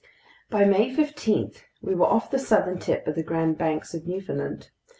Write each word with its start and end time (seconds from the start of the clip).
By 0.49 0.65
May 0.65 0.91
15 0.91 1.51
we 1.83 1.93
were 1.93 2.07
off 2.07 2.31
the 2.31 2.39
southern 2.39 2.79
tip 2.79 3.05
of 3.05 3.13
the 3.13 3.21
Grand 3.21 3.59
Banks 3.59 3.93
of 3.93 4.07
Newfoundland. 4.07 4.71